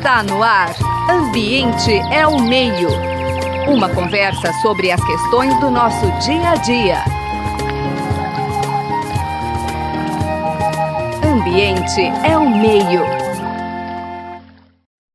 [0.00, 0.74] Está no ar.
[1.10, 2.88] Ambiente é o meio.
[3.68, 7.04] Uma conversa sobre as questões do nosso dia a dia.
[11.22, 13.02] Ambiente é o meio.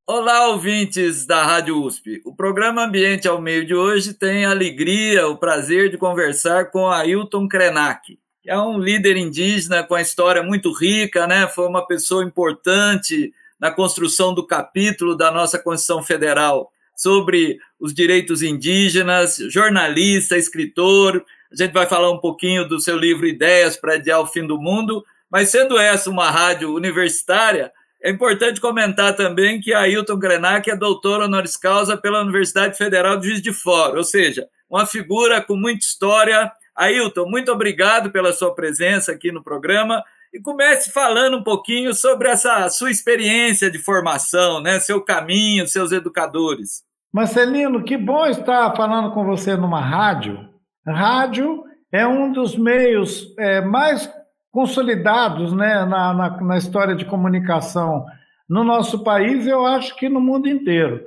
[0.06, 2.22] Olá, ouvintes da Rádio USP.
[2.24, 6.88] O programa Ambiente ao Meio de hoje tem a alegria, o prazer de conversar com
[6.88, 8.16] Ailton Krenak.
[8.40, 11.48] Que é um líder indígena com a história muito rica, né?
[11.48, 13.34] Foi uma pessoa importante
[13.66, 21.24] na construção do capítulo da nossa Constituição Federal sobre os direitos indígenas, jornalista, escritor.
[21.52, 24.56] A gente vai falar um pouquinho do seu livro Ideias para Adiar o Fim do
[24.56, 30.76] Mundo, mas sendo essa uma rádio universitária, é importante comentar também que Ailton Krenak é
[30.76, 35.56] doutor honoris causa pela Universidade Federal de Juiz de Fora, ou seja, uma figura com
[35.56, 36.52] muita história.
[36.72, 40.04] Ailton, muito obrigado pela sua presença aqui no programa
[40.36, 44.78] e comece falando um pouquinho sobre essa sua experiência de formação, né?
[44.78, 46.84] seu caminho, seus educadores.
[47.12, 50.46] Marcelino, que bom estar falando com você numa rádio.
[50.86, 54.10] Rádio é um dos meios é, mais
[54.52, 58.04] consolidados né, na, na, na história de comunicação
[58.48, 61.06] no nosso país e eu acho que no mundo inteiro.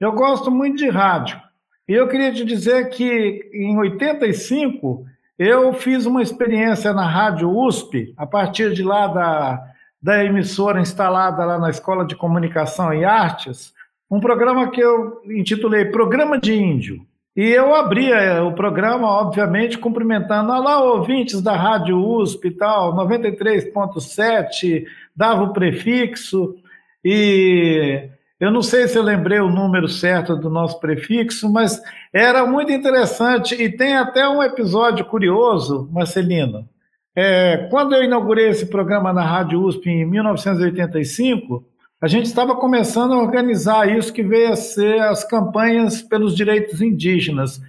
[0.00, 1.38] Eu gosto muito de rádio.
[1.86, 5.04] E eu queria te dizer que em 85
[5.40, 9.64] eu fiz uma experiência na Rádio USP, a partir de lá da,
[10.00, 13.72] da emissora instalada lá na Escola de Comunicação e Artes,
[14.10, 17.06] um programa que eu intitulei Programa de Índio.
[17.34, 22.94] E eu abria eh, o programa, obviamente, cumprimentando, olá, ouvintes da Rádio USP e tal,
[22.94, 24.84] 93.7,
[25.16, 26.54] dava o prefixo,
[27.02, 28.09] e
[28.40, 31.78] eu não sei se eu lembrei o número certo do nosso prefixo, mas
[32.10, 36.66] era muito interessante e tem até um episódio curioso, Marcelino.
[37.14, 41.66] É, quando eu inaugurei esse programa na Rádio USP em 1985,
[42.00, 46.80] a gente estava começando a organizar isso que veio a ser as campanhas pelos direitos
[46.80, 47.60] indígenas.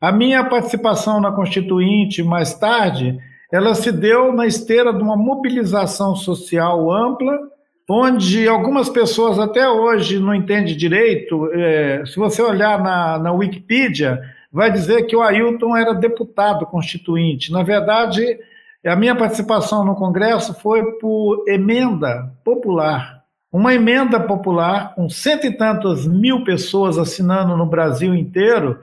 [0.00, 3.16] A minha participação na Constituinte mais tarde,
[3.52, 7.51] ela se deu na esteira de uma mobilização social ampla
[7.88, 11.50] onde algumas pessoas até hoje não entendem direito.
[11.52, 14.20] É, se você olhar na, na Wikipedia,
[14.52, 17.50] vai dizer que o Ailton era deputado constituinte.
[17.50, 18.38] Na verdade,
[18.84, 23.22] a minha participação no Congresso foi por emenda popular.
[23.52, 28.78] Uma emenda popular, com cento e tantas mil pessoas assinando no Brasil inteiro,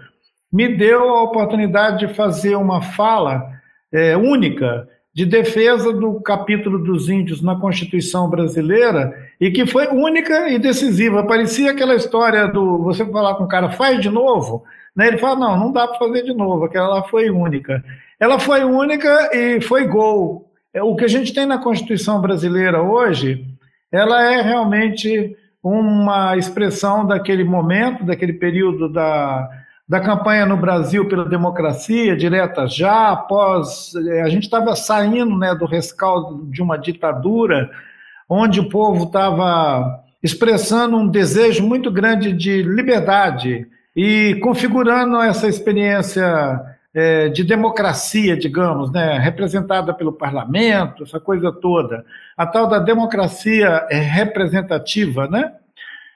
[0.51, 3.49] me deu a oportunidade de fazer uma fala
[3.91, 4.87] é, única
[5.19, 11.25] de defesa do capítulo dos índios na Constituição brasileira e que foi única e decisiva.
[11.25, 14.63] Parecia aquela história do você falar com o cara, faz de novo,
[14.95, 15.09] né?
[15.09, 17.83] Ele fala, não, não dá para fazer de novo, aquela lá foi única.
[18.17, 20.49] Ela foi única e foi gol.
[20.73, 23.45] É, o que a gente tem na Constituição brasileira hoje,
[23.91, 29.49] ela é realmente uma expressão daquele momento, daquele período da
[29.89, 33.91] da campanha no Brasil pela democracia direta já, após.
[33.95, 37.71] Eh, a gente estava saindo né, do rescaldo de uma ditadura,
[38.29, 46.61] onde o povo estava expressando um desejo muito grande de liberdade e configurando essa experiência
[46.93, 52.05] é, de democracia, digamos, né, representada pelo parlamento, essa coisa toda,
[52.37, 55.53] a tal da democracia eh, representativa, né?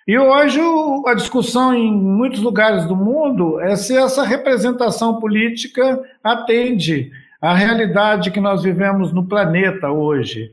[0.08, 0.60] E hoje
[1.06, 7.10] a discussão em muitos lugares do mundo é se essa representação política atende
[7.42, 10.52] à realidade que nós vivemos no planeta hoje.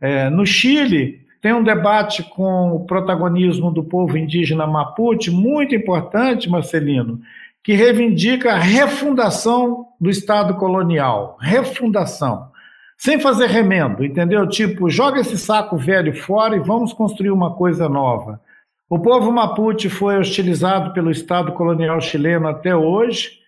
[0.00, 6.48] É, no Chile, tem um debate com o protagonismo do povo indígena Mapuche, muito importante,
[6.48, 7.20] Marcelino,
[7.64, 11.36] que reivindica a refundação do Estado colonial.
[11.40, 12.50] Refundação.
[12.96, 14.48] Sem fazer remendo, entendeu?
[14.48, 18.40] Tipo, joga esse saco velho fora e vamos construir uma coisa nova.
[18.88, 23.40] O povo Mapuche foi hostilizado pelo Estado colonial chileno até hoje.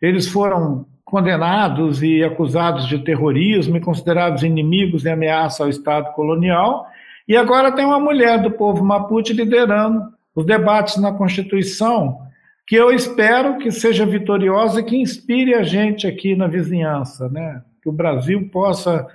[0.00, 6.86] Eles foram condenados e acusados de terrorismo e considerados inimigos e ameaça ao Estado colonial.
[7.28, 12.18] E agora tem uma mulher do povo Mapuche liderando os debates na Constituição,
[12.66, 17.62] que eu espero que seja vitoriosa e que inspire a gente aqui na vizinhança, né?
[17.82, 19.06] Que o Brasil possa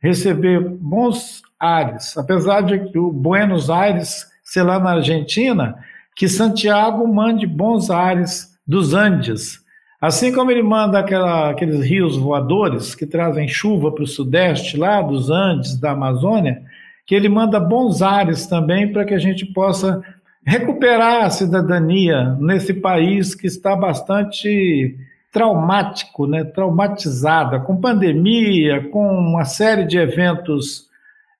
[0.00, 5.76] receber bons ares, apesar de que o Buenos Aires sei lá na Argentina,
[6.14, 9.60] que Santiago mande bons ares dos Andes.
[10.00, 15.02] Assim como ele manda aquela, aqueles rios voadores que trazem chuva para o sudeste, lá
[15.02, 16.62] dos Andes, da Amazônia,
[17.04, 20.02] que ele manda bons ares também para que a gente possa
[20.44, 24.96] recuperar a cidadania nesse país que está bastante
[25.32, 26.44] traumático, né?
[26.44, 30.86] traumatizada, com pandemia, com uma série de eventos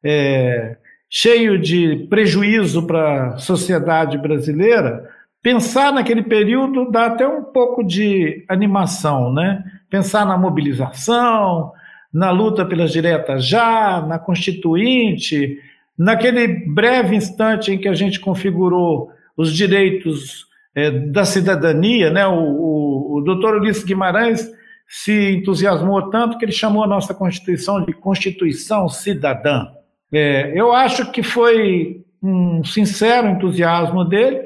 [0.02, 0.76] é,
[1.10, 5.08] cheio de prejuízo para a sociedade brasileira,
[5.42, 9.62] pensar naquele período dá até um pouco de animação, né?
[9.88, 11.72] Pensar na mobilização,
[12.12, 15.58] na luta pelas diretas já, na constituinte,
[15.96, 22.26] naquele breve instante em que a gente configurou os direitos é, da cidadania, né?
[22.26, 24.50] O, o, o doutor Ulisses Guimarães
[24.88, 29.66] se entusiasmou tanto que ele chamou a nossa Constituição de Constituição Cidadã.
[30.12, 34.42] É, eu acho que foi um sincero entusiasmo dele,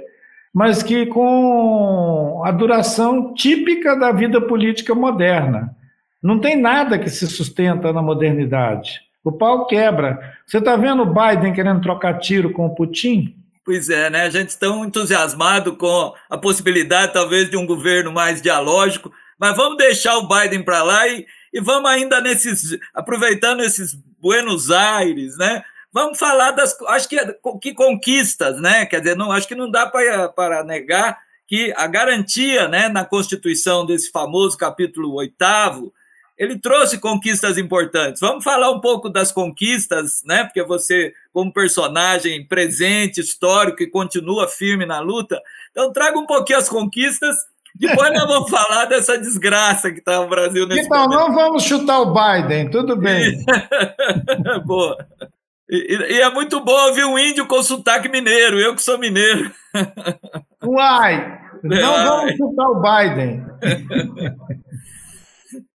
[0.52, 5.76] mas que com a duração típica da vida política moderna.
[6.22, 9.00] Não tem nada que se sustenta na modernidade.
[9.24, 10.18] O pau quebra.
[10.46, 13.36] Você está vendo o Biden querendo trocar tiro com o Putin?
[13.64, 14.22] Pois é, né?
[14.22, 19.76] A gente está entusiasmado com a possibilidade, talvez, de um governo mais dialógico, mas vamos
[19.76, 25.64] deixar o Biden para lá e, e vamos ainda nesses, aproveitando esses Buenos Aires, né?
[25.92, 27.16] Vamos falar das, acho que,
[27.60, 28.86] que conquistas, né?
[28.86, 33.84] Quer dizer, não, acho que não dá para negar que a garantia, né, na Constituição
[33.84, 35.92] desse famoso capítulo oitavo,
[36.38, 38.20] ele trouxe conquistas importantes.
[38.20, 40.44] Vamos falar um pouco das conquistas, né?
[40.44, 46.58] Porque você, como personagem presente, histórico e continua firme na luta, então traga um pouquinho
[46.60, 47.36] as conquistas
[47.80, 51.18] depois nós vamos falar dessa desgraça que está o Brasil nesse Então, momento.
[51.18, 53.42] não vamos chutar o Biden, tudo bem.
[54.66, 54.98] Boa.
[55.68, 59.50] E, e, é muito bom ouvir um índio com sotaque mineiro, eu que sou mineiro.
[60.62, 63.46] Uai, não vamos chutar o Biden.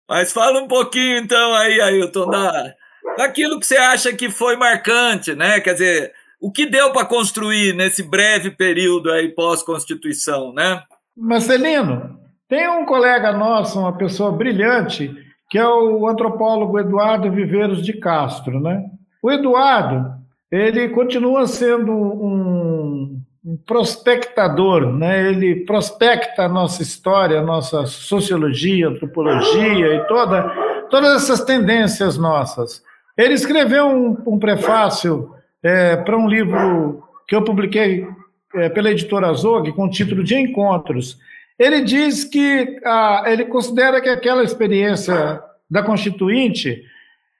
[0.09, 2.73] Mas fala um pouquinho então aí, Ailton, da,
[3.17, 5.61] daquilo que você acha que foi marcante, né?
[5.61, 10.83] Quer dizer, o que deu para construir nesse breve período aí pós-constituição, né?
[11.15, 15.13] Marcelino, tem um colega nosso, uma pessoa brilhante,
[15.49, 18.83] que é o antropólogo Eduardo Viveiros de Castro, né?
[19.21, 20.11] O Eduardo,
[20.51, 23.21] ele continua sendo um,
[23.65, 25.29] prospectador, né?
[25.29, 30.43] Ele prospecta a nossa história, a nossa sociologia, antropologia e toda,
[30.89, 32.81] todas essas tendências nossas.
[33.17, 35.31] Ele escreveu um, um prefácio
[35.61, 38.07] é, para um livro que eu publiquei
[38.55, 41.17] é, pela editora Zog com o título de Encontros.
[41.57, 46.83] Ele diz que ah, ele considera que aquela experiência da Constituinte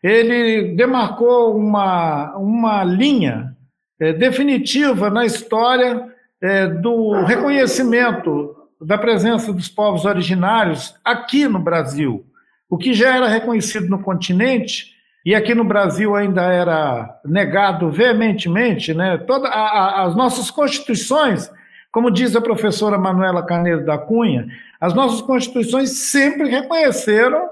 [0.02, 3.56] ele demarcou uma, uma linha
[4.00, 6.12] é, definitiva na história
[6.42, 12.26] é, do reconhecimento da presença dos povos originários aqui no Brasil.
[12.70, 14.93] O que já era reconhecido no continente
[15.26, 19.18] e aqui no Brasil ainda era negado veementemente, né?
[19.18, 21.50] Toda a, a, as nossas constituições,
[21.92, 24.48] como diz a professora Manuela Carneiro da Cunha,
[24.82, 27.48] as nossas constituições sempre reconheceram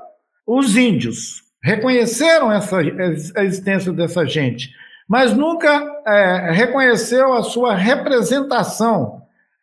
[0.45, 4.69] os índios, reconheceram essa, a existência dessa gente,
[5.07, 9.20] mas nunca é, reconheceu a sua representação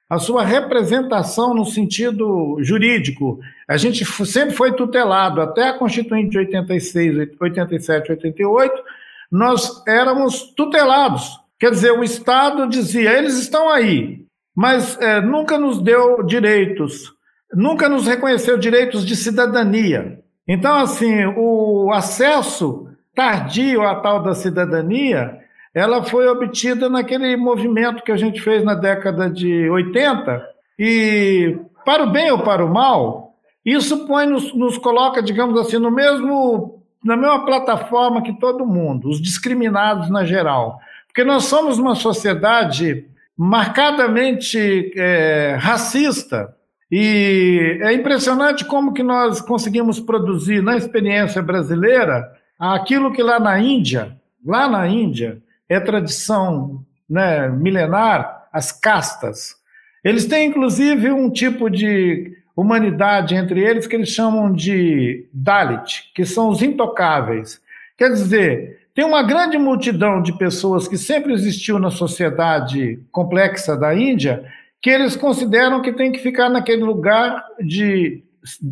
[0.09, 3.39] a sua representação no sentido jurídico.
[3.69, 8.83] A gente sempre foi tutelado, até a Constituinte de 86, 87, 88,
[9.31, 11.39] nós éramos tutelados.
[11.59, 14.25] Quer dizer, o Estado dizia, eles estão aí,
[14.57, 17.13] mas é, nunca nos deu direitos,
[17.53, 20.21] nunca nos reconheceu direitos de cidadania.
[20.47, 25.39] Então, assim, o acesso tardio à tal da cidadania
[25.75, 30.45] ela foi obtida naquele movimento que a gente fez na década de 80
[30.79, 35.79] e para o bem ou para o mal, isso põe nos, nos coloca, digamos assim,
[35.79, 41.79] no mesmo na mesma plataforma que todo mundo, os discriminados na geral, porque nós somos
[41.79, 46.55] uma sociedade marcadamente é, racista
[46.91, 53.61] e é impressionante como que nós conseguimos produzir na experiência brasileira aquilo que lá na
[53.61, 59.57] Índia, lá na Índia, é tradição né, milenar, as castas.
[60.03, 66.25] Eles têm, inclusive, um tipo de humanidade entre eles que eles chamam de Dalit, que
[66.25, 67.61] são os intocáveis.
[67.97, 73.95] Quer dizer, tem uma grande multidão de pessoas que sempre existiu na sociedade complexa da
[73.95, 74.45] Índia,
[74.83, 78.23] que eles consideram que tem que ficar naquele lugar de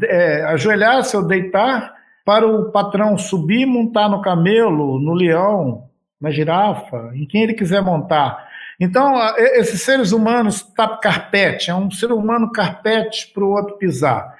[0.04, 5.84] é, ajoelhar-se ou deitar para o patrão subir, montar no camelo, no leão,
[6.20, 8.48] na girafa, em quem ele quiser montar.
[8.78, 14.34] Então, esses seres humanos tap carpete, é um ser humano carpete para o outro pisar.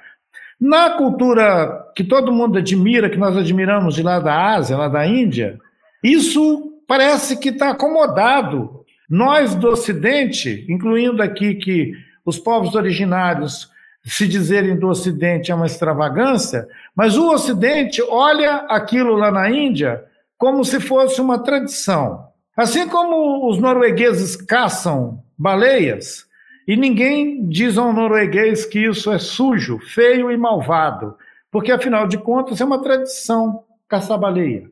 [0.59, 5.05] Na cultura que todo mundo admira, que nós admiramos de lá da Ásia, lá da
[5.05, 5.59] Índia,
[6.03, 8.83] isso parece que está acomodado.
[9.09, 11.93] Nós do Ocidente, incluindo aqui que
[12.25, 13.69] os povos originários
[14.03, 20.03] se dizerem do Ocidente é uma extravagância, mas o Ocidente olha aquilo lá na Índia
[20.37, 22.27] como se fosse uma tradição.
[22.55, 26.27] Assim como os noruegueses caçam baleias,
[26.67, 31.15] e ninguém diz ao norueguês que isso é sujo, feio e malvado,
[31.49, 34.69] porque afinal de contas é uma tradição caçar baleia.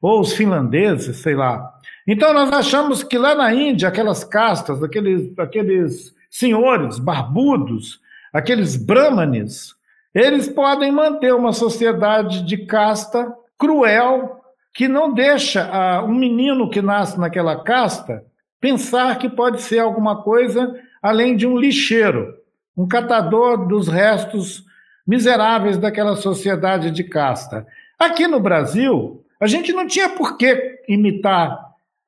[0.00, 1.74] Ou os finlandeses, sei lá.
[2.06, 8.00] Então nós achamos que lá na Índia, aquelas castas, aqueles, aqueles senhores barbudos,
[8.32, 9.74] aqueles brahmanes,
[10.14, 14.37] eles podem manter uma sociedade de casta cruel
[14.78, 18.24] que não deixa ah, um menino que nasce naquela casta
[18.60, 22.32] pensar que pode ser alguma coisa além de um lixeiro,
[22.76, 24.62] um catador dos restos
[25.04, 27.66] miseráveis daquela sociedade de casta.
[27.98, 31.58] Aqui no Brasil, a gente não tinha por que imitar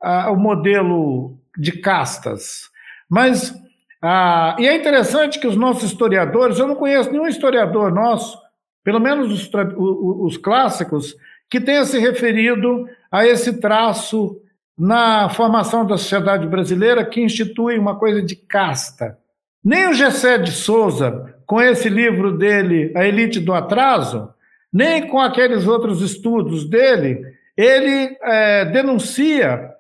[0.01, 2.71] ah, o modelo de castas.
[3.09, 3.53] Mas,
[4.01, 8.39] ah, e é interessante que os nossos historiadores, eu não conheço nenhum historiador nosso,
[8.85, 11.17] pelo menos os, os clássicos,
[11.51, 14.41] que tenha se referido a esse traço
[14.79, 19.19] na formação da sociedade brasileira que institui uma coisa de casta.
[19.63, 24.33] Nem o Gessé de Souza, com esse livro dele, A Elite do Atraso,
[24.73, 27.21] nem com aqueles outros estudos dele,
[27.57, 29.71] ele é, denuncia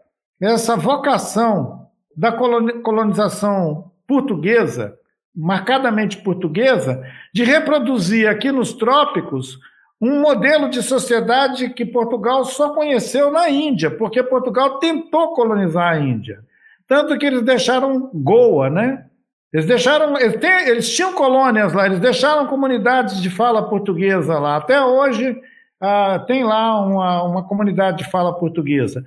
[0.40, 4.98] essa vocação da colonização portuguesa,
[5.34, 9.58] marcadamente portuguesa, de reproduzir aqui nos trópicos
[10.00, 16.00] um modelo de sociedade que Portugal só conheceu na Índia, porque Portugal tentou colonizar a
[16.00, 16.40] Índia.
[16.88, 19.06] Tanto que eles deixaram Goa, né?
[19.52, 24.56] Eles deixaram, eles, têm, eles tinham colônias lá, eles deixaram comunidades de fala portuguesa lá.
[24.56, 25.38] Até hoje
[25.80, 29.04] ah, tem lá uma, uma comunidade de fala portuguesa.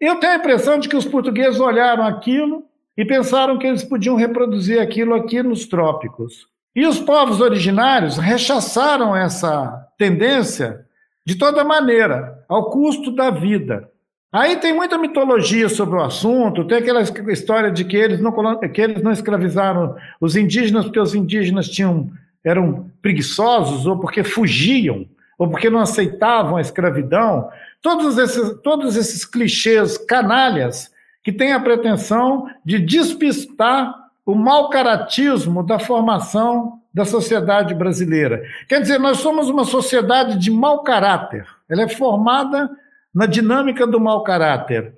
[0.00, 2.64] Eu tenho a impressão de que os portugueses olharam aquilo
[2.96, 6.48] e pensaram que eles podiam reproduzir aquilo aqui nos trópicos.
[6.76, 10.84] E os povos originários rechaçaram essa tendência
[11.24, 13.90] de toda maneira, ao custo da vida.
[14.30, 18.82] Aí tem muita mitologia sobre o assunto, tem aquela história de que eles não, que
[18.82, 22.10] eles não escravizaram os indígenas porque os indígenas tinham,
[22.44, 25.06] eram preguiçosos ou porque fugiam
[25.38, 27.48] ou porque não aceitavam a escravidão,
[27.80, 30.90] todos esses, todos esses clichês canalhas
[31.24, 38.42] que têm a pretensão de despistar o mau caratismo da formação da sociedade brasileira.
[38.68, 41.46] Quer dizer, nós somos uma sociedade de mau caráter.
[41.68, 42.68] Ela é formada
[43.14, 44.92] na dinâmica do mau caráter.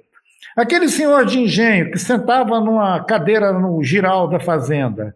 [0.57, 5.15] Aquele senhor de engenho que sentava numa cadeira no giral da fazenda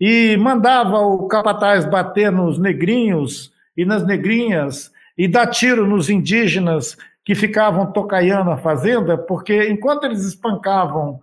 [0.00, 6.96] e mandava o capataz bater nos negrinhos e nas negrinhas e dar tiro nos indígenas
[7.24, 11.20] que ficavam tocaiando a fazenda, porque enquanto eles espancavam,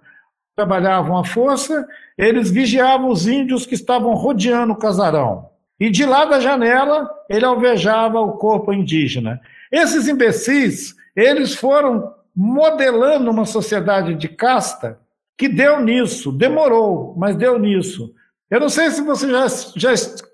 [0.59, 1.87] trabalhavam à força,
[2.17, 5.47] eles vigiavam os índios que estavam rodeando o casarão.
[5.79, 9.39] E de lá da janela, ele alvejava o corpo indígena.
[9.71, 14.99] Esses imbecis, eles foram modelando uma sociedade de casta
[15.37, 18.13] que deu nisso, demorou, mas deu nisso.
[18.51, 19.47] Eu não sei se você já,
[19.77, 19.93] já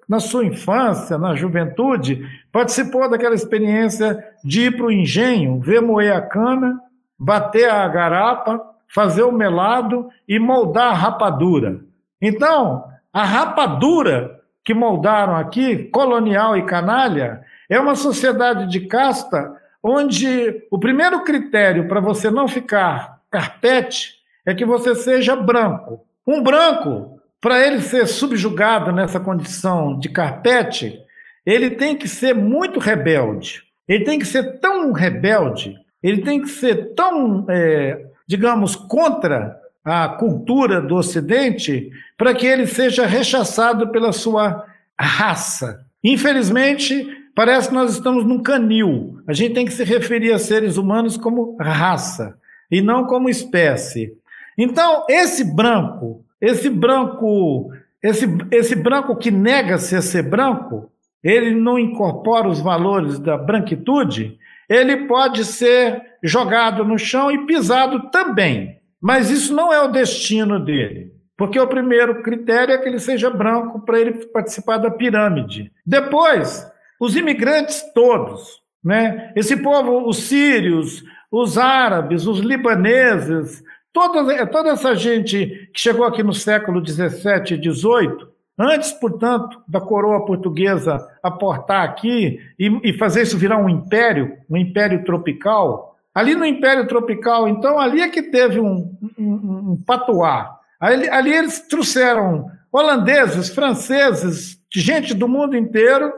[0.09, 6.15] na sua infância, na juventude, participou daquela experiência de ir para o engenho, ver moer
[6.15, 6.79] a cana,
[7.19, 11.81] bater a garapa, fazer o melado e moldar a rapadura.
[12.21, 20.63] Então, a rapadura que moldaram aqui, colonial e canalha, é uma sociedade de casta onde
[20.71, 24.15] o primeiro critério para você não ficar carpete
[24.45, 26.01] é que você seja branco.
[26.25, 30.99] Um branco para ele ser subjugado nessa condição de carpete,
[31.45, 33.61] ele tem que ser muito rebelde.
[33.87, 40.09] Ele tem que ser tão rebelde, ele tem que ser tão, é, digamos, contra a
[40.09, 44.65] cultura do Ocidente, para que ele seja rechaçado pela sua
[44.99, 45.85] raça.
[46.03, 49.19] Infelizmente, parece que nós estamos num canil.
[49.27, 52.37] A gente tem que se referir a seres humanos como raça
[52.71, 54.13] e não como espécie.
[54.57, 57.71] Então, esse branco esse branco,
[58.03, 60.91] esse, esse branco que nega-se a ser branco,
[61.23, 64.37] ele não incorpora os valores da branquitude,
[64.69, 68.79] ele pode ser jogado no chão e pisado também.
[69.01, 71.11] Mas isso não é o destino dele.
[71.37, 75.71] Porque o primeiro critério é que ele seja branco para ele participar da pirâmide.
[75.85, 76.65] Depois,
[76.99, 79.33] os imigrantes todos, né?
[79.35, 83.63] Esse povo, os sírios, os árabes, os libaneses,
[83.95, 88.27] Toda, toda essa gente que chegou aqui no século XVII e XVIII,
[88.59, 94.57] antes, portanto, da coroa portuguesa aportar aqui e, e fazer isso virar um império, um
[94.57, 100.57] império tropical, ali no império tropical, então, ali é que teve um, um, um patuá.
[100.79, 106.11] Ali, ali eles trouxeram holandeses, franceses, gente do mundo inteiro,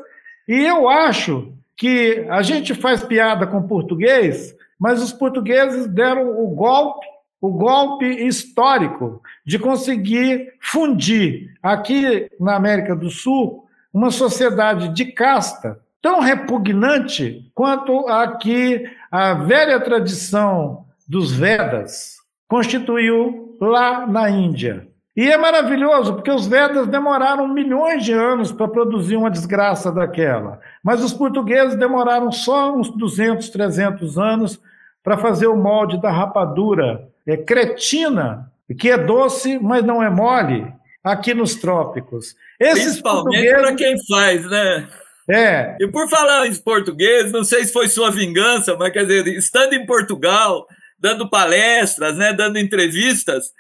[0.48, 6.48] e eu acho que a gente faz piada com português, mas os portugueses deram o
[6.56, 7.06] golpe
[7.40, 15.80] o golpe histórico de conseguir fundir aqui na América do Sul uma sociedade de casta
[16.02, 24.88] tão repugnante quanto a que a velha tradição dos Vedas constituiu lá na Índia.
[25.16, 30.60] E é maravilhoso, porque os Vedas demoraram milhões de anos para produzir uma desgraça daquela.
[30.84, 34.62] Mas os portugueses demoraram só uns 200, 300 anos
[35.04, 40.72] para fazer o molde da rapadura é cretina, que é doce, mas não é mole,
[41.04, 42.36] aqui nos trópicos.
[42.60, 44.88] Esses Principalmente para quem faz, né?
[45.30, 45.76] É.
[45.80, 49.74] E por falar em português, não sei se foi sua vingança, mas quer dizer, estando
[49.74, 50.66] em Portugal,
[50.98, 53.52] dando palestras, né, dando entrevistas,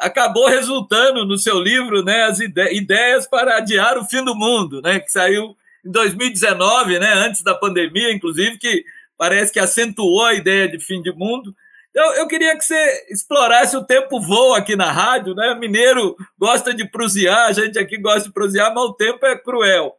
[0.00, 4.82] acabou resultando no seu livro, né, as ide ideias para adiar o fim do mundo,
[4.82, 8.84] né, que saiu em 2019, né, antes da pandemia, inclusive, que
[9.16, 11.54] parece que acentuou a ideia de fim de mundo.
[11.94, 15.54] Eu, eu queria que você explorasse o tempo voa aqui na rádio, né?
[15.54, 19.94] Mineiro gosta de prosear, a gente aqui gosta de prosear, mas o tempo é cruel.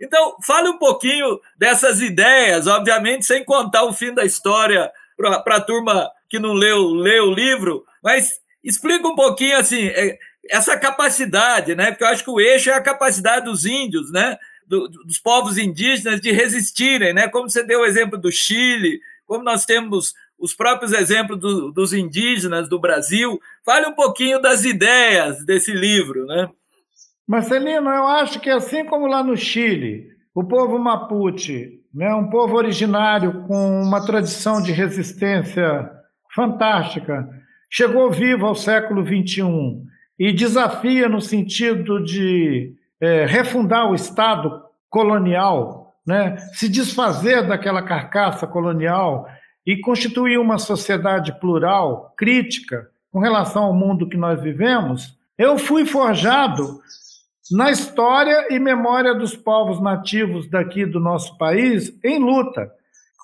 [0.00, 5.60] Então, fale um pouquinho dessas ideias, obviamente sem contar o fim da história para a
[5.60, 10.18] turma que não leu, leu o livro, mas explica um pouquinho assim, é,
[10.50, 11.90] essa capacidade, né?
[11.90, 14.36] Porque eu acho que o eixo é a capacidade dos índios, né?
[14.66, 17.28] Do, dos povos indígenas de resistirem, né?
[17.28, 21.92] Como você deu o exemplo do Chile, como nós temos os próprios exemplos do, dos
[21.92, 23.40] indígenas do Brasil.
[23.64, 26.48] Fale um pouquinho das ideias desse livro, né?
[27.26, 32.56] Marcelino, eu acho que assim como lá no Chile, o povo Mapuche, né, um povo
[32.56, 35.90] originário com uma tradição de resistência
[36.34, 37.26] fantástica,
[37.70, 39.82] chegou vivo ao século XXI
[40.18, 48.46] e desafia no sentido de é, refundar o Estado colonial, né, se desfazer daquela carcaça
[48.46, 49.26] colonial
[49.66, 55.86] e constituir uma sociedade plural, crítica, com relação ao mundo que nós vivemos, eu fui
[55.86, 56.80] forjado
[57.50, 62.70] na história e memória dos povos nativos daqui do nosso país em luta,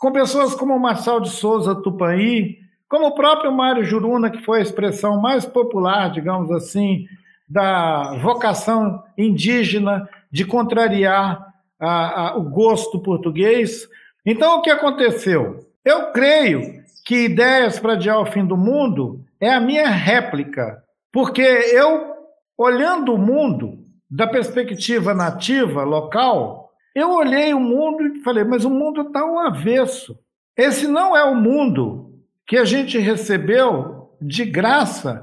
[0.01, 4.63] com pessoas como Marçal de Souza Tupanhi, como o próprio Mário Juruna, que foi a
[4.63, 7.07] expressão mais popular, digamos assim,
[7.49, 11.47] da vocação indígena de contrariar
[11.79, 13.89] a, a, o gosto português.
[14.25, 15.67] Então, o que aconteceu?
[15.85, 21.43] Eu creio que Ideias para Adiar o Fim do Mundo é a minha réplica, porque
[21.43, 22.15] eu,
[22.57, 23.80] olhando o mundo
[24.11, 29.39] da perspectiva nativa, local, eu olhei o mundo e falei, mas o mundo está ao
[29.39, 30.19] avesso.
[30.57, 32.13] Esse não é o mundo
[32.47, 35.23] que a gente recebeu de graça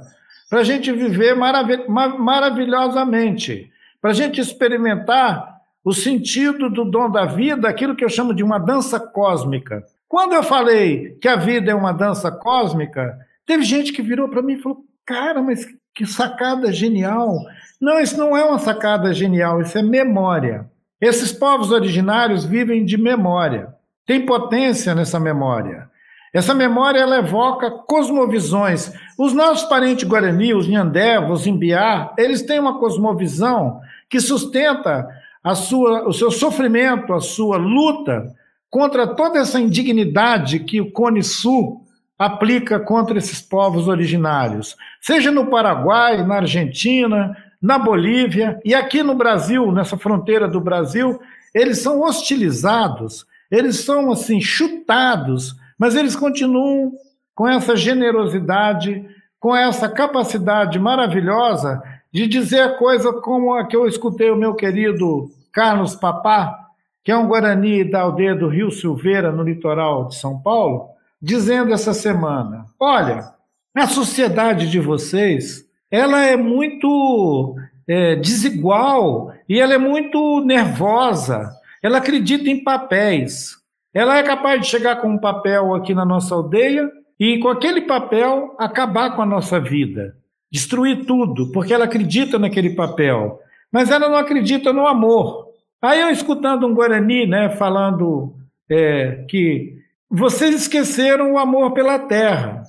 [0.49, 3.69] para a gente viver marav maravilhosamente,
[4.01, 8.43] para a gente experimentar o sentido do dom da vida, aquilo que eu chamo de
[8.43, 9.83] uma dança cósmica.
[10.07, 14.41] Quando eu falei que a vida é uma dança cósmica, teve gente que virou para
[14.41, 17.37] mim e falou: Cara, mas que sacada genial!
[17.79, 20.69] Não, isso não é uma sacada genial, isso é memória.
[20.99, 23.69] Esses povos originários vivem de memória.
[24.05, 25.89] Tem potência nessa memória.
[26.33, 28.91] Essa memória ela evoca cosmovisões.
[29.17, 35.07] Os nossos parentes guarani, os Nhandeva, os Imbiá, eles têm uma cosmovisão que sustenta
[35.43, 38.33] a sua, o seu sofrimento, a sua luta
[38.69, 41.85] contra toda essa indignidade que o Cone Sul
[42.17, 49.15] aplica contra esses povos originários, seja no Paraguai, na Argentina, na Bolívia e aqui no
[49.15, 51.19] Brasil, nessa fronteira do Brasil,
[51.53, 56.93] eles são hostilizados, eles são assim chutados, mas eles continuam
[57.33, 59.05] com essa generosidade,
[59.39, 65.29] com essa capacidade maravilhosa de dizer coisa como a que eu escutei o meu querido
[65.51, 66.67] Carlos Papá
[67.07, 70.89] que é um Guarani da aldeia do Rio Silveira, no litoral de São Paulo,
[71.21, 73.33] dizendo essa semana: olha,
[73.73, 77.55] a sociedade de vocês ela é muito
[77.87, 81.49] é, desigual e ela é muito nervosa.
[81.81, 83.55] Ela acredita em papéis.
[83.93, 87.81] Ela é capaz de chegar com um papel aqui na nossa aldeia e, com aquele
[87.81, 90.15] papel, acabar com a nossa vida,
[90.51, 93.39] destruir tudo, porque ela acredita naquele papel.
[93.71, 95.47] Mas ela não acredita no amor.
[95.81, 98.35] Aí eu escutando um Guarani, né, falando
[98.69, 99.77] é, que
[100.09, 102.63] vocês esqueceram o amor pela terra,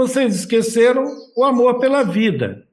[0.00, 1.04] vocês esqueceram
[1.36, 2.66] o amor pela vida.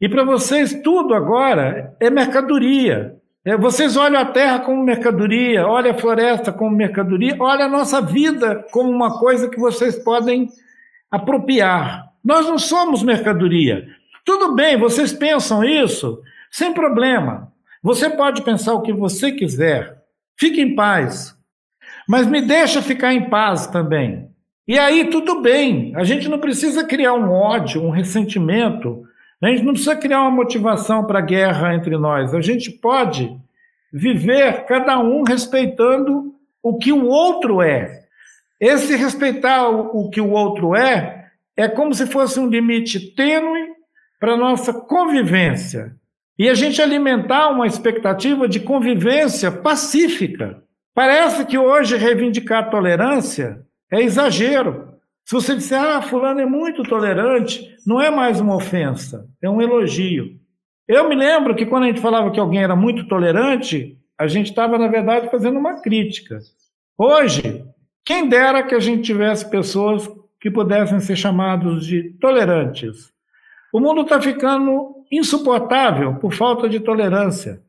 [0.00, 3.14] E para vocês tudo agora é mercadoria.
[3.44, 8.00] É, vocês olham a terra como mercadoria, olham a floresta como mercadoria, olham a nossa
[8.00, 10.48] vida como uma coisa que vocês podem
[11.10, 12.08] apropriar.
[12.24, 13.86] Nós não somos mercadoria.
[14.24, 17.52] Tudo bem, vocês pensam isso, sem problema.
[17.82, 20.02] Você pode pensar o que você quiser.
[20.38, 21.36] Fique em paz.
[22.08, 24.31] Mas me deixa ficar em paz também.
[24.66, 29.02] E aí tudo bem, a gente não precisa criar um ódio, um ressentimento,
[29.42, 32.32] a gente não precisa criar uma motivação para a guerra entre nós.
[32.32, 33.36] A gente pode
[33.92, 38.04] viver cada um respeitando o que o outro é.
[38.60, 43.72] Esse respeitar o, que o outro é é como se fosse um limite tênue
[44.20, 45.96] para nossa convivência.
[46.38, 50.62] E a gente alimentar uma expectativa de convivência pacífica.
[50.94, 53.60] Parece que hoje reivindicar tolerância
[53.92, 54.92] é exagero.
[55.24, 59.62] Se você disser, ah, fulano é muito tolerante, não é mais uma ofensa, é um
[59.62, 60.40] elogio.
[60.88, 64.50] Eu me lembro que quando a gente falava que alguém era muito tolerante, a gente
[64.50, 66.40] estava, na verdade, fazendo uma crítica.
[66.98, 67.64] Hoje,
[68.04, 70.08] quem dera que a gente tivesse pessoas
[70.42, 73.12] que pudessem ser chamados de tolerantes.
[73.72, 77.62] O mundo está ficando insuportável por falta de tolerância.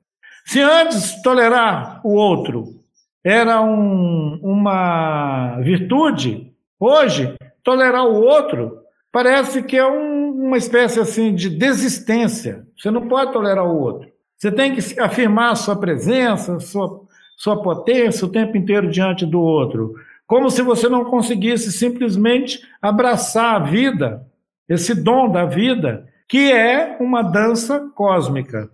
[0.43, 2.82] Se antes tolerar o outro
[3.23, 7.33] era um, uma virtude, hoje
[7.63, 8.79] tolerar o outro
[9.11, 12.67] parece que é um, uma espécie assim de desistência.
[12.77, 14.09] Você não pode tolerar o outro.
[14.37, 17.01] Você tem que afirmar sua presença, sua,
[17.37, 19.93] sua potência o tempo inteiro diante do outro.
[20.27, 24.25] Como se você não conseguisse simplesmente abraçar a vida,
[24.67, 28.69] esse dom da vida, que é uma dança cósmica.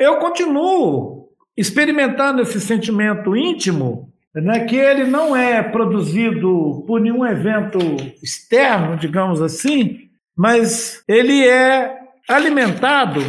[0.00, 7.78] Eu continuo experimentando esse sentimento íntimo, né, que ele não é produzido por nenhum evento
[8.22, 11.96] externo, digamos assim, mas ele é
[12.28, 13.20] alimentado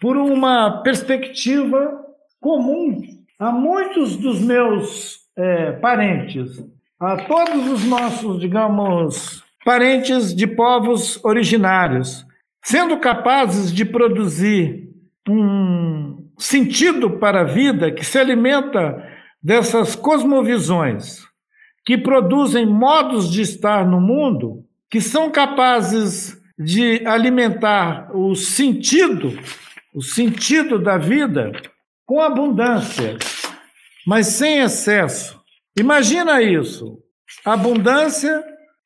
[0.00, 2.04] por uma perspectiva
[2.38, 3.00] comum
[3.38, 6.62] a muitos dos meus é, parentes,
[6.98, 12.26] a todos os nossos, digamos, parentes de povos originários,
[12.62, 14.90] sendo capazes de produzir
[15.26, 19.06] um sentido para a vida que se alimenta
[19.42, 21.20] dessas cosmovisões,
[21.84, 29.38] que produzem modos de estar no mundo, que são capazes de alimentar o sentido,
[29.94, 31.52] o sentido da vida
[32.04, 33.16] com abundância,
[34.06, 35.40] mas sem excesso.
[35.78, 36.98] Imagina isso,
[37.44, 38.44] abundância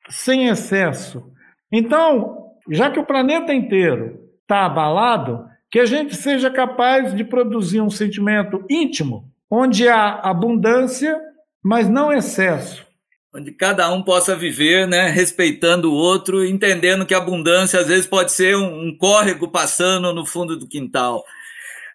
[0.09, 1.23] sem excesso.
[1.71, 7.81] Então, já que o planeta inteiro está abalado, que a gente seja capaz de produzir
[7.81, 11.19] um sentimento íntimo, onde há abundância,
[11.61, 12.87] mas não excesso.
[13.35, 18.05] Onde cada um possa viver, né, respeitando o outro, entendendo que a abundância às vezes
[18.05, 21.25] pode ser um, um córrego passando no fundo do quintal.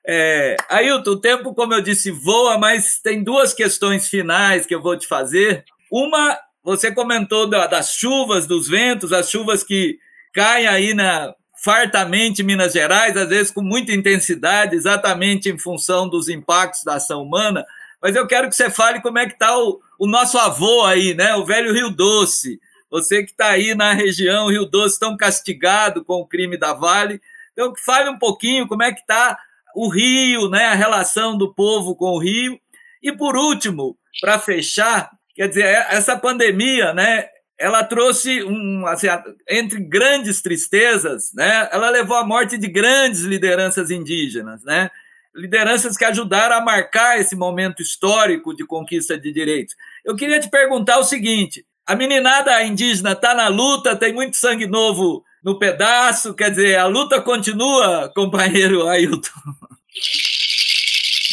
[0.06, 4.82] É, Ailton, o tempo, como eu disse, voa, mas tem duas questões finais que eu
[4.82, 5.64] vou te fazer.
[5.90, 9.96] Uma, você comentou da, das chuvas, dos ventos, as chuvas que
[10.34, 16.28] caem aí na, fartamente Minas Gerais, às vezes com muita intensidade, exatamente em função dos
[16.28, 17.64] impactos da ação humana.
[18.00, 21.14] Mas eu quero que você fale como é que está o, o nosso avô aí,
[21.14, 21.34] né?
[21.34, 22.58] O velho Rio Doce.
[22.90, 27.20] Você que está aí na região Rio Doce tão castigado com o crime da Vale.
[27.52, 29.38] Então, fale um pouquinho como é que está
[29.76, 30.64] o Rio, né?
[30.64, 32.58] A relação do povo com o Rio.
[33.02, 37.28] E por último, para fechar, quer dizer, essa pandemia, né?
[37.60, 39.06] Ela trouxe um, assim,
[39.46, 41.68] entre grandes tristezas, né?
[41.70, 44.90] Ela levou à morte de grandes lideranças indígenas, né?
[45.34, 49.76] Lideranças que ajudaram a marcar esse momento histórico de conquista de direitos.
[50.02, 54.66] Eu queria te perguntar o seguinte: a meninada indígena está na luta, tem muito sangue
[54.66, 59.30] novo no pedaço, quer dizer, a luta continua, companheiro Ailton.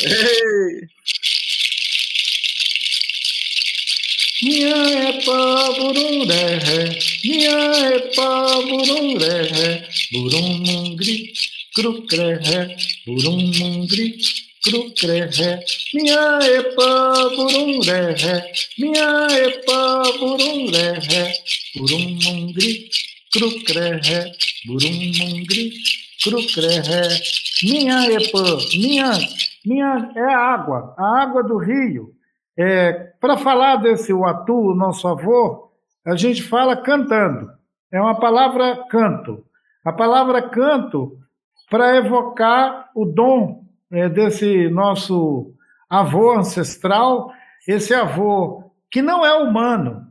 [0.03, 0.87] Ei.
[4.39, 7.57] É pá burum ré, nia
[7.89, 11.33] é pá burum ré, burum mungri,
[11.73, 14.15] cru cré, burum mungri,
[14.63, 15.27] cru cré,
[15.91, 21.33] nia é pá burum é pá burum ré,
[21.75, 22.89] burum mungri,
[23.33, 23.99] cru cré,
[24.67, 25.73] burum mungri,
[26.23, 26.77] cru cré,
[27.63, 28.43] minha é pá,
[28.75, 29.17] minha,
[29.65, 32.16] minha é a água, a água do rio.
[32.57, 35.71] É, Para falar desse Uatu, nosso avô,
[36.05, 37.51] a gente fala cantando.
[37.91, 39.43] É uma palavra canto.
[39.85, 41.17] A palavra canto
[41.69, 45.53] para evocar o dom é, desse nosso
[45.89, 47.31] avô ancestral,
[47.67, 50.07] esse avô que não é humano.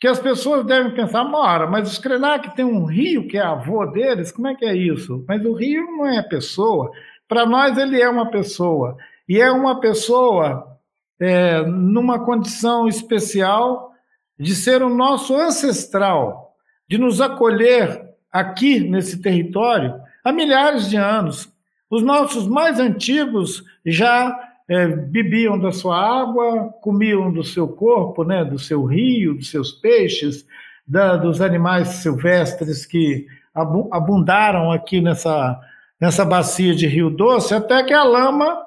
[0.00, 3.84] Que as pessoas devem pensar, mora, mas os Krenak tem um rio que é avô
[3.86, 5.22] deles, como é que é isso?
[5.28, 6.90] Mas o rio não é pessoa.
[7.28, 8.96] Para nós ele é uma pessoa.
[9.28, 10.79] E é uma pessoa
[11.20, 13.92] é, numa condição especial
[14.38, 16.54] de ser o nosso ancestral,
[16.88, 18.02] de nos acolher
[18.32, 21.52] aqui nesse território há milhares de anos.
[21.90, 24.36] Os nossos mais antigos já
[24.68, 29.72] é, bebiam da sua água, comiam do seu corpo, né, do seu rio, dos seus
[29.72, 30.46] peixes.
[30.86, 35.60] da, dos animais silvestres que abundaram aqui nessa,
[36.00, 38.60] nessa bacia de Rio Doce, até que a lama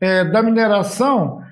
[0.00, 1.42] é, da mineração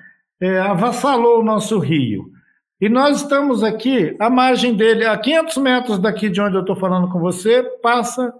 [0.41, 2.31] é, avassalou o nosso rio.
[2.79, 6.75] E nós estamos aqui, à margem dele, a 500 metros daqui de onde eu estou
[6.75, 8.33] falando com você, passa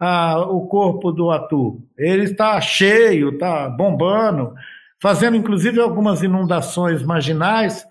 [0.00, 1.80] a, o corpo do Atu.
[1.96, 4.54] Ele está cheio, está bombando,
[5.00, 7.86] fazendo inclusive algumas inundações marginais.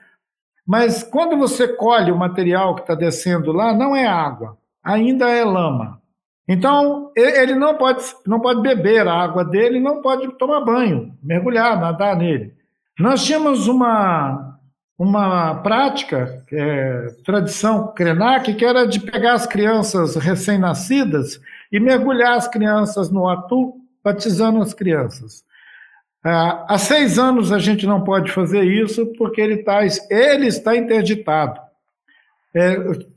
[0.65, 5.43] Mas quando você colhe o material que está descendo lá, não é água, ainda é
[5.43, 6.02] lama.
[6.47, 11.80] Então, ele não pode, não pode beber a água dele, não pode tomar banho, mergulhar,
[11.80, 12.54] nadar nele.
[12.99, 14.60] Nós tínhamos uma,
[14.97, 21.39] uma prática, é, tradição Krenak, que era de pegar as crianças recém-nascidas
[21.71, 25.43] e mergulhar as crianças no atu, batizando as crianças.
[26.23, 30.75] Ah, há seis anos a gente não pode fazer isso porque ele, tá, ele está
[30.75, 31.60] interditado.
[32.54, 32.75] É,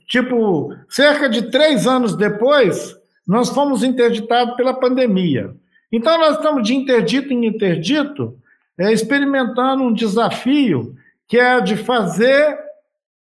[0.08, 5.54] tipo, cerca de três anos depois, nós fomos interditados pela pandemia.
[5.92, 8.38] Então, nós estamos de interdito em interdito,
[8.78, 10.94] é, experimentando um desafio
[11.28, 12.58] que é de fazer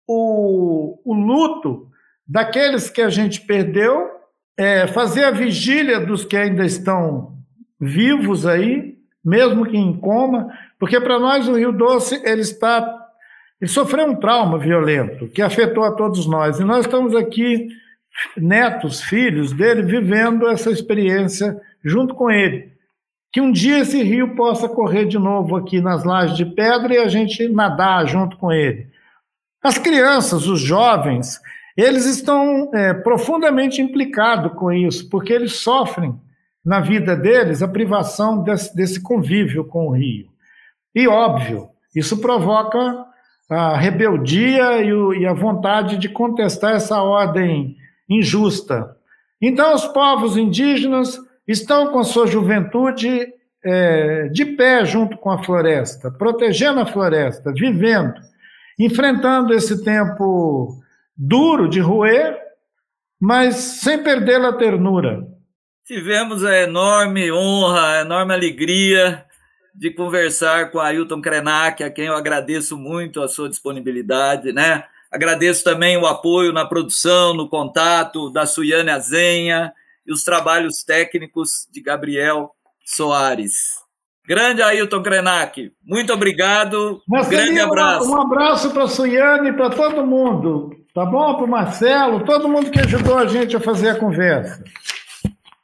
[0.06, 1.88] o, o luto
[2.26, 4.10] daqueles que a gente perdeu,
[4.56, 7.36] é, fazer a vigília dos que ainda estão
[7.80, 13.00] vivos aí, mesmo que em coma, porque para nós o Rio Doce ele está
[13.60, 17.68] ele sofreu um trauma violento que afetou a todos nós e nós estamos aqui
[18.36, 22.73] netos, filhos dele vivendo essa experiência junto com ele.
[23.34, 26.98] Que um dia esse rio possa correr de novo aqui nas lajes de pedra e
[26.98, 28.86] a gente nadar junto com ele.
[29.60, 31.40] As crianças, os jovens,
[31.76, 36.14] eles estão é, profundamente implicados com isso, porque eles sofrem
[36.64, 40.28] na vida deles a privação desse, desse convívio com o rio.
[40.94, 43.04] E, óbvio, isso provoca
[43.50, 47.76] a rebeldia e, o, e a vontade de contestar essa ordem
[48.08, 48.96] injusta.
[49.42, 53.28] Então, os povos indígenas estão com sua juventude
[53.64, 58.14] é, de pé junto com a floresta, protegendo a floresta, vivendo,
[58.78, 60.82] enfrentando esse tempo
[61.16, 62.38] duro de roer,
[63.20, 65.26] mas sem perder a ternura.
[65.86, 69.24] Tivemos a enorme honra, a enorme alegria
[69.74, 74.84] de conversar com Ailton Krenak, a quem eu agradeço muito a sua disponibilidade, né?
[75.10, 79.72] Agradeço também o apoio na produção, no contato da Suiane Azenha
[80.06, 82.50] e os trabalhos técnicos de Gabriel
[82.84, 83.84] Soares.
[84.26, 87.02] Grande Ailton Krenak, muito obrigado.
[87.06, 88.10] Mas grande abraço.
[88.10, 91.34] Um abraço para a Suiane e para todo mundo, tá bom?
[91.34, 94.64] Para o Marcelo, todo mundo que ajudou a gente a fazer a conversa.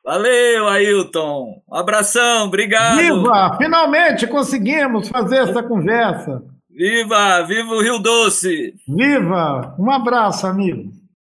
[0.04, 1.62] Valeu, Ailton.
[1.70, 2.98] Um abração, obrigado.
[2.98, 3.56] Viva!
[3.56, 6.42] Finalmente conseguimos fazer essa conversa.
[6.68, 7.42] Viva!
[7.42, 8.74] Viva o Rio Doce!
[8.86, 9.74] Viva!
[9.78, 10.90] Um abraço, amigo.